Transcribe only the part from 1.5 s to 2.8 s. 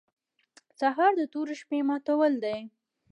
شپې ماتول دي.